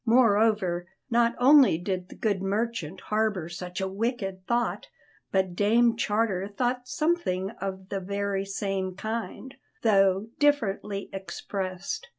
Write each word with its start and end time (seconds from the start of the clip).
Moreover, 0.03 0.87
not 1.11 1.35
only 1.37 1.77
did 1.77 2.09
the 2.09 2.15
good 2.15 2.41
merchant 2.41 3.01
harbour 3.01 3.47
such 3.49 3.79
a 3.79 3.87
wicked 3.87 4.47
thought, 4.47 4.87
but 5.31 5.55
Dame 5.55 5.95
Charter 5.95 6.47
thought 6.47 6.87
something 6.87 7.51
of 7.61 7.89
the 7.89 7.99
very 7.99 8.43
same 8.43 8.95
kind, 8.95 9.53
though 9.83 10.29
differently 10.39 11.11
expressed. 11.13 12.07